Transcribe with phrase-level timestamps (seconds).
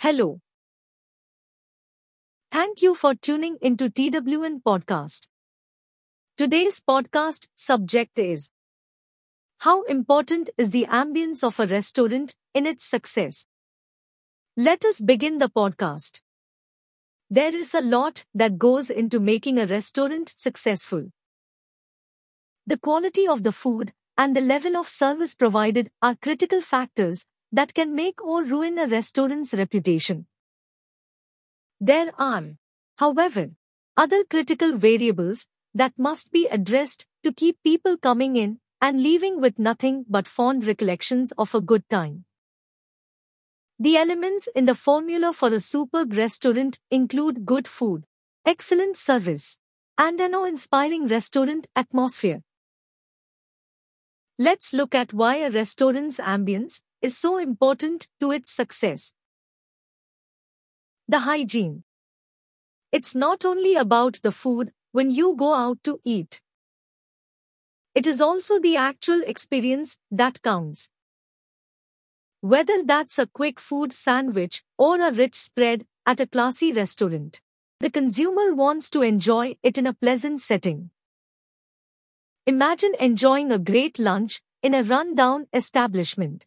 [0.00, 0.40] Hello.
[2.52, 5.26] Thank you for tuning into TWN Podcast.
[6.36, 8.50] Today's podcast subject is
[9.62, 13.44] How important is the ambience of a restaurant in its success?
[14.56, 16.20] Let us begin the podcast.
[17.28, 21.10] There is a lot that goes into making a restaurant successful.
[22.68, 27.74] The quality of the food and the level of service provided are critical factors that
[27.74, 30.26] can make or ruin a restaurant's reputation.
[31.80, 32.56] There are,
[32.98, 33.50] however,
[33.96, 39.58] other critical variables that must be addressed to keep people coming in and leaving with
[39.58, 42.24] nothing but fond recollections of a good time.
[43.78, 48.04] The elements in the formula for a superb restaurant include good food,
[48.44, 49.58] excellent service,
[49.96, 52.42] and an awe-inspiring restaurant atmosphere.
[54.38, 59.12] Let's look at why a restaurant's ambience is so important to its success.
[61.08, 61.84] The hygiene.
[62.92, 66.40] It's not only about the food when you go out to eat.
[67.94, 70.90] It is also the actual experience that counts.
[72.40, 77.40] Whether that's a quick food sandwich or a rich spread at a classy restaurant,
[77.80, 80.90] the consumer wants to enjoy it in a pleasant setting.
[82.46, 86.46] Imagine enjoying a great lunch in a rundown establishment.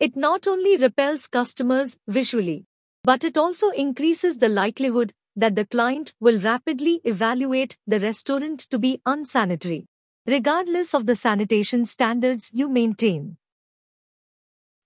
[0.00, 2.66] It not only repels customers visually,
[3.02, 8.78] but it also increases the likelihood that the client will rapidly evaluate the restaurant to
[8.78, 9.86] be unsanitary,
[10.26, 13.36] regardless of the sanitation standards you maintain.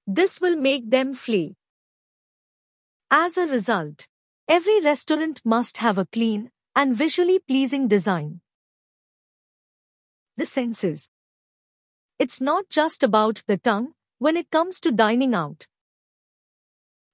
[0.06, 1.56] This will make them flee.
[3.10, 4.08] As a result,
[4.48, 8.40] every restaurant must have a clean and visually pleasing design.
[10.36, 11.10] The senses.
[12.18, 15.66] It's not just about the tongue, when it comes to dining out.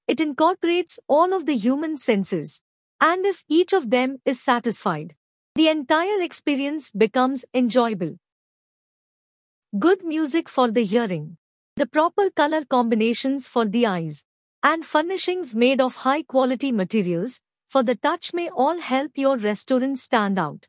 [0.07, 2.61] It incorporates all of the human senses,
[3.01, 5.15] and if each of them is satisfied,
[5.55, 8.17] the entire experience becomes enjoyable.
[9.79, 11.39] Good music for the hearing,
[11.77, 14.23] the proper color combinations for the eyes,
[14.63, 19.99] and furnishings made of high quality materials for the touch may all help your restaurant
[19.99, 20.69] stand out.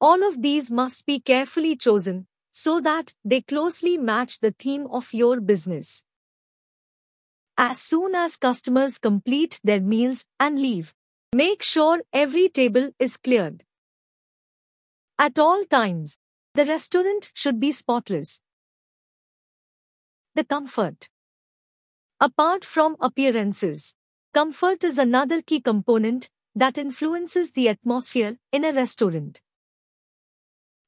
[0.00, 2.28] All of these must be carefully chosen
[2.58, 6.02] so that they closely match the theme of your business.
[7.58, 10.94] As soon as customers complete their meals and leave,
[11.34, 13.64] make sure every table is cleared.
[15.18, 16.16] At all times,
[16.54, 18.40] the restaurant should be spotless.
[20.34, 21.10] The comfort.
[22.18, 23.96] Apart from appearances,
[24.32, 29.42] comfort is another key component that influences the atmosphere in a restaurant.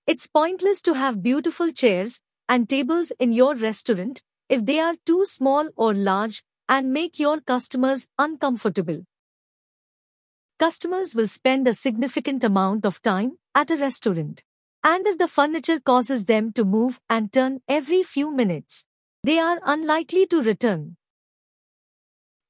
[0.09, 5.27] It's pointless to have beautiful chairs and tables in your restaurant if they are too
[5.27, 9.03] small or large and make your customers uncomfortable.
[10.59, 14.45] Customers will spend a significant amount of time at a restaurant.
[14.83, 18.87] And if the furniture causes them to move and turn every few minutes,
[19.23, 20.97] they are unlikely to return.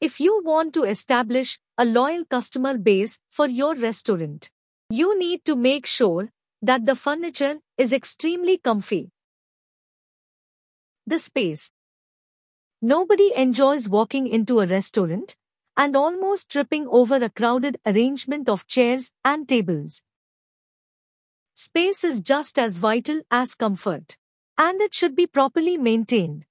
[0.00, 4.48] If you want to establish a loyal customer base for your restaurant,
[4.90, 6.30] you need to make sure
[6.60, 9.10] that the furniture is extremely comfy.
[11.06, 11.70] The space.
[12.82, 15.36] Nobody enjoys walking into a restaurant
[15.76, 20.02] and almost tripping over a crowded arrangement of chairs and tables.
[21.54, 24.16] Space is just as vital as comfort,
[24.56, 26.46] and it should be properly maintained.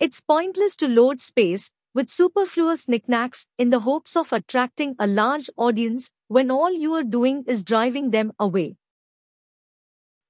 [0.00, 5.50] It's pointless to load space with superfluous knickknacks in the hopes of attracting a large
[5.56, 8.76] audience when all you are doing is driving them away.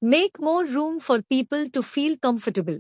[0.01, 2.79] Make more room for people to feel comfortable.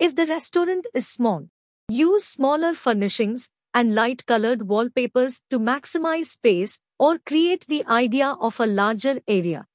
[0.00, 1.46] If the restaurant is small,
[1.88, 8.58] use smaller furnishings and light colored wallpapers to maximize space or create the idea of
[8.58, 9.66] a larger area.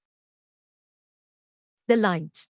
[1.87, 2.49] The lights.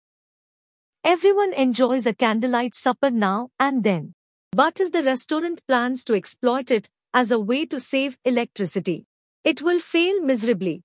[1.03, 4.15] Everyone enjoys a candlelight supper now and then.
[4.53, 9.07] But if the restaurant plans to exploit it as a way to save electricity,
[9.45, 10.83] it will fail miserably.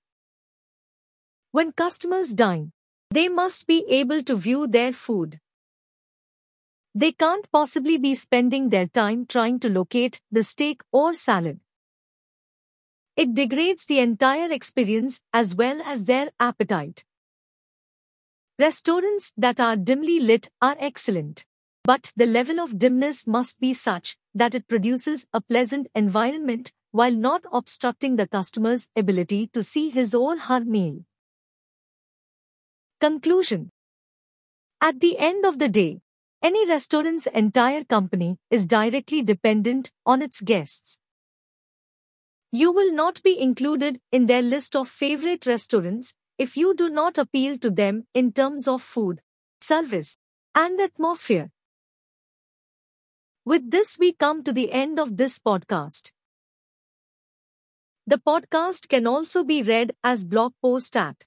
[1.50, 2.72] When customers dine,
[3.10, 5.40] they must be able to view their food.
[6.94, 11.60] They can't possibly be spending their time trying to locate the steak or salad.
[13.16, 17.04] It degrades the entire experience as well as their appetite.
[18.58, 21.44] Restaurants that are dimly lit are excellent.
[21.86, 27.12] But the level of dimness must be such that it produces a pleasant environment while
[27.12, 31.04] not obstructing the customer's ability to see his or her meal.
[33.00, 33.70] Conclusion
[34.80, 36.00] At the end of the day,
[36.42, 40.98] Any restaurant's entire company is directly dependent on its guests.
[42.52, 47.18] You will not be included in their list of favorite restaurants if you do not
[47.18, 49.22] appeal to them in terms of food,
[49.60, 50.18] service,
[50.54, 51.50] and atmosphere.
[53.46, 56.10] With this, we come to the end of this podcast.
[58.06, 61.25] The podcast can also be read as blog post at